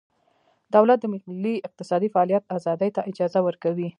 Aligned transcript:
دولت 0.75 0.97
د 1.01 1.05
ملي 1.13 1.55
اقتصادي 1.67 2.07
فعالیت 2.13 2.43
ازادۍ 2.57 2.89
ته 2.95 3.01
اجازه 3.11 3.39
ورکوي 3.47 3.87